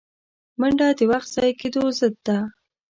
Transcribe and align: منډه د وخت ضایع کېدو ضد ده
منډه 0.59 0.87
د 0.97 0.99
وخت 1.11 1.29
ضایع 1.35 1.53
کېدو 1.61 1.83
ضد 1.99 2.15
ده 2.25 2.37